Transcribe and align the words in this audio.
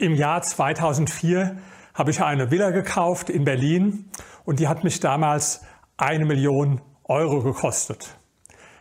Im 0.00 0.14
Jahr 0.14 0.42
2004 0.42 1.56
habe 1.92 2.12
ich 2.12 2.22
eine 2.22 2.52
Villa 2.52 2.70
gekauft 2.70 3.28
in 3.28 3.42
Berlin 3.42 4.08
und 4.44 4.60
die 4.60 4.68
hat 4.68 4.84
mich 4.84 5.00
damals 5.00 5.62
eine 5.96 6.24
Million 6.24 6.80
Euro 7.02 7.42
gekostet. 7.42 8.16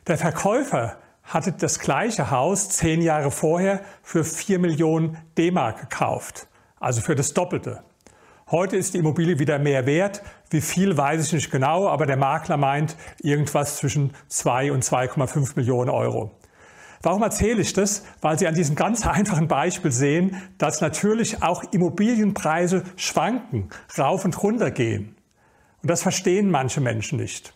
Der 0.06 0.20
Verkäufer 0.20 0.98
hatte 1.24 1.54
das 1.54 1.80
gleiche 1.80 2.30
Haus 2.30 2.70
zehn 2.70 3.02
Jahre 3.02 3.32
vorher 3.32 3.82
für 4.04 4.24
vier 4.24 4.60
Millionen 4.60 5.18
D-Mark 5.40 5.90
gekauft, 5.90 6.48
also 6.80 7.02
für 7.02 7.16
das 7.16 7.34
Doppelte. 7.34 7.84
Heute 8.52 8.78
ist 8.78 8.94
die 8.94 9.00
Immobilie 9.00 9.40
wieder 9.40 9.58
mehr 9.58 9.88
wert. 9.88 10.22
Wie 10.52 10.62
viel 10.62 10.98
weiß 10.98 11.26
ich 11.26 11.34
nicht 11.34 11.50
genau, 11.50 11.88
aber 11.88 12.06
der 12.06 12.18
Makler 12.18 12.58
meint 12.58 12.96
irgendwas 13.24 13.78
zwischen 13.78 14.14
zwei 14.28 14.72
und 14.72 14.84
2,5 14.84 15.54
Millionen 15.56 15.90
Euro. 15.90 16.38
Warum 17.02 17.22
erzähle 17.22 17.62
ich 17.62 17.74
das? 17.74 18.04
Weil 18.22 18.40
Sie 18.40 18.48
an 18.48 18.56
diesem 18.56 18.76
ganz 18.76 19.06
einfachen 19.06 19.48
Beispiel 19.48 19.92
sehen, 19.92 20.42
dass 20.58 20.82
natürlich 20.82 21.44
auch 21.44 21.64
Immobilienpreise 21.72 22.84
schwanken, 22.96 23.70
rauf 23.98 24.26
und 24.26 24.42
runter 24.42 24.72
gehen. 24.72 25.16
Und 25.82 25.92
das 25.92 26.02
verstehen 26.02 26.50
manche 26.50 26.82
Menschen 26.82 27.20
nicht. 27.20 27.54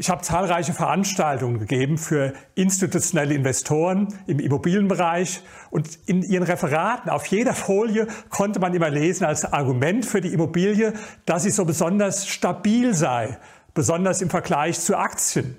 Ich 0.00 0.10
habe 0.10 0.22
zahlreiche 0.22 0.72
Veranstaltungen 0.72 1.58
gegeben 1.58 1.98
für 1.98 2.32
institutionelle 2.54 3.34
Investoren 3.34 4.06
im 4.28 4.38
Immobilienbereich 4.38 5.42
und 5.70 5.98
in 6.06 6.22
ihren 6.22 6.44
Referaten 6.44 7.10
auf 7.10 7.26
jeder 7.26 7.52
Folie 7.52 8.06
konnte 8.30 8.60
man 8.60 8.72
immer 8.74 8.90
lesen 8.90 9.24
als 9.24 9.44
Argument 9.44 10.06
für 10.06 10.20
die 10.20 10.32
Immobilie, 10.32 10.92
dass 11.26 11.42
sie 11.42 11.50
so 11.50 11.64
besonders 11.64 12.28
stabil 12.28 12.94
sei, 12.94 13.38
besonders 13.74 14.22
im 14.22 14.30
Vergleich 14.30 14.78
zu 14.78 14.96
Aktien. 14.96 15.56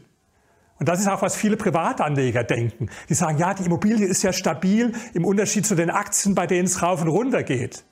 Und 0.79 0.87
das 0.87 0.99
ist 0.99 1.07
auch, 1.07 1.21
was 1.21 1.35
viele 1.35 1.57
Privatanleger 1.57 2.43
denken. 2.43 2.89
Die 3.09 3.13
sagen, 3.13 3.37
ja, 3.37 3.53
die 3.53 3.65
Immobilie 3.65 4.07
ist 4.07 4.23
ja 4.23 4.31
stabil 4.31 4.93
im 5.13 5.25
Unterschied 5.25 5.65
zu 5.65 5.75
den 5.75 5.89
Aktien, 5.89 6.35
bei 6.35 6.47
denen 6.47 6.65
es 6.65 6.81
rauf 6.81 7.01
und 7.01 7.09
runter 7.09 7.43
geht. 7.43 7.83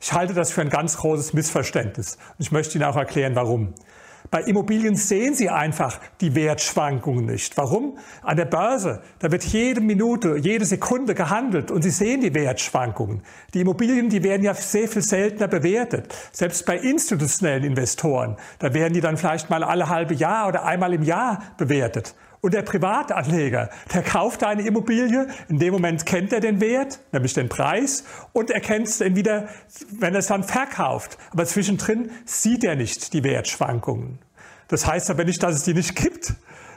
Ich 0.00 0.12
halte 0.12 0.34
das 0.34 0.50
für 0.50 0.62
ein 0.62 0.70
ganz 0.70 0.96
großes 0.96 1.34
Missverständnis. 1.34 2.16
Und 2.38 2.44
ich 2.44 2.50
möchte 2.50 2.76
Ihnen 2.76 2.84
auch 2.84 2.96
erklären, 2.96 3.36
warum. 3.36 3.74
Bei 4.30 4.42
Immobilien 4.42 4.96
sehen 4.96 5.34
Sie 5.34 5.50
einfach 5.50 6.00
die 6.20 6.34
Wertschwankungen 6.34 7.26
nicht. 7.26 7.56
Warum? 7.56 7.98
An 8.22 8.36
der 8.36 8.46
Börse, 8.46 9.02
da 9.18 9.30
wird 9.30 9.44
jede 9.44 9.80
Minute, 9.80 10.36
jede 10.36 10.64
Sekunde 10.64 11.14
gehandelt 11.14 11.70
und 11.70 11.82
Sie 11.82 11.90
sehen 11.90 12.20
die 12.20 12.34
Wertschwankungen. 12.34 13.22
Die 13.52 13.60
Immobilien, 13.60 14.08
die 14.08 14.22
werden 14.22 14.42
ja 14.42 14.54
sehr 14.54 14.88
viel 14.88 15.02
seltener 15.02 15.48
bewertet. 15.48 16.14
Selbst 16.32 16.64
bei 16.64 16.78
institutionellen 16.78 17.64
Investoren, 17.64 18.36
da 18.58 18.72
werden 18.72 18.94
die 18.94 19.00
dann 19.00 19.16
vielleicht 19.16 19.50
mal 19.50 19.62
alle 19.64 19.88
halbe 19.88 20.14
Jahr 20.14 20.48
oder 20.48 20.64
einmal 20.64 20.94
im 20.94 21.02
Jahr 21.02 21.42
bewertet. 21.58 22.14
Und 22.44 22.54
der 22.54 22.62
Privatanleger, 22.62 23.70
der 23.94 24.02
kauft 24.02 24.42
eine 24.42 24.62
Immobilie, 24.62 25.28
in 25.48 25.60
dem 25.60 25.72
Moment 25.72 26.04
kennt 26.04 26.32
er 26.32 26.40
den 26.40 26.60
Wert, 26.60 26.98
nämlich 27.12 27.34
den 27.34 27.48
Preis, 27.48 28.02
und 28.32 28.50
er 28.50 28.60
kennt 28.60 28.88
es 28.88 28.98
dann 28.98 29.14
wieder, 29.14 29.48
wenn 30.00 30.12
er 30.12 30.18
es 30.18 30.26
dann 30.26 30.42
verkauft. 30.42 31.18
Aber 31.30 31.46
zwischendrin 31.46 32.10
sieht 32.24 32.64
er 32.64 32.74
nicht 32.74 33.12
die 33.12 33.22
Wertschwankungen. 33.22 34.18
Das 34.66 34.88
heißt 34.88 35.08
aber 35.10 35.22
nicht, 35.22 35.40
dass 35.40 35.54
es 35.54 35.62
die 35.62 35.72
nicht 35.72 35.94
gibt. 35.94 36.34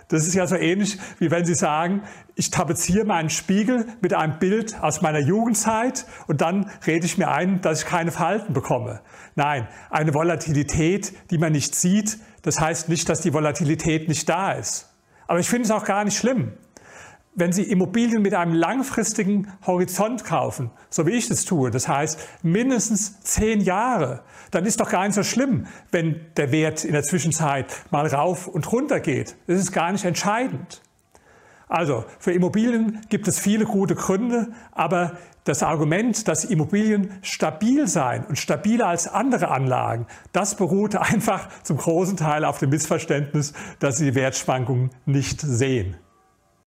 Das 0.10 0.28
ist 0.28 0.36
ja 0.36 0.46
so 0.46 0.56
ähnlich, 0.56 1.00
wie 1.18 1.32
wenn 1.32 1.46
Sie 1.46 1.56
sagen, 1.56 2.04
ich 2.36 2.52
tapeziere 2.52 3.04
meinen 3.04 3.32
Spiegel 3.32 3.88
mit 4.02 4.14
einem 4.14 4.38
Bild 4.38 4.80
aus 4.84 5.02
meiner 5.02 5.20
Jugendzeit 5.20 6.06
und 6.28 6.42
dann 6.42 6.70
rede 6.86 7.08
ich 7.08 7.18
mir 7.18 7.30
ein, 7.30 7.62
dass 7.62 7.80
ich 7.80 7.88
keine 7.88 8.12
Falten 8.12 8.54
bekomme. 8.54 9.02
Nein, 9.34 9.68
eine 9.90 10.14
Volatilität, 10.14 11.12
die 11.32 11.40
man 11.40 11.54
nicht 11.54 11.74
sieht, 11.74 12.20
das 12.44 12.60
heißt 12.60 12.88
nicht, 12.88 13.10
dass 13.10 13.22
die 13.22 13.34
Volatilität 13.34 14.08
nicht 14.08 14.30
da 14.30 14.52
ist. 14.52 14.92
Aber 15.28 15.40
ich 15.40 15.50
finde 15.50 15.66
es 15.66 15.72
auch 15.72 15.86
gar 15.86 16.04
nicht 16.04 16.18
schlimm. 16.18 16.54
Wenn 17.38 17.52
Sie 17.52 17.64
Immobilien 17.64 18.22
mit 18.22 18.34
einem 18.34 18.54
langfristigen 18.54 19.52
Horizont 19.68 20.24
kaufen, 20.24 20.72
so 20.90 21.06
wie 21.06 21.12
ich 21.12 21.30
es 21.30 21.44
tue, 21.44 21.70
das 21.70 21.88
heißt 21.88 22.18
mindestens 22.44 23.20
zehn 23.22 23.60
Jahre, 23.60 24.24
dann 24.52 24.66
ist 24.66 24.80
doch 24.80 24.90
gar 24.90 25.06
nicht 25.06 25.16
so 25.16 25.24
schlimm, 25.24 25.68
wenn 25.92 26.22
der 26.38 26.54
Wert 26.54 26.86
in 26.86 26.94
der 26.94 27.04
Zwischenzeit 27.04 27.76
mal 27.92 28.08
rauf 28.08 28.48
und 28.48 28.72
runter 28.72 29.02
geht. 29.02 29.36
Das 29.48 29.60
ist 29.60 29.74
gar 29.74 29.92
nicht 29.92 30.06
entscheidend. 30.06 30.82
Also 31.68 32.06
für 32.20 32.32
Immobilien 32.32 33.02
gibt 33.10 33.28
es 33.28 33.40
viele 33.40 33.66
gute 33.66 33.96
Gründe, 33.96 34.50
aber 34.72 35.18
das 35.46 35.64
Argument, 35.64 36.28
dass 36.28 36.46
Immobilien 36.46 37.12
stabil 37.22 37.88
seien 37.88 38.26
und 38.26 38.38
stabiler 38.38 38.88
als 38.88 39.08
andere 39.08 39.50
Anlagen, 39.50 40.08
das 40.32 40.56
beruht 40.56 40.96
einfach 40.96 41.50
zum 41.64 41.78
großen 41.78 42.18
Teil 42.18 42.46
auf 42.46 42.60
dem 42.60 42.70
Missverständnis, 42.70 43.54
dass 43.80 43.98
sie 43.98 44.06
die 44.06 44.16
Wertschwankungen 44.16 44.92
nicht 45.06 45.42
sehen. 45.42 45.98